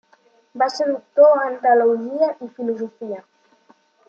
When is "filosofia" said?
2.59-3.23